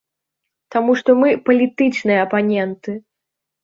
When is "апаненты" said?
2.27-3.01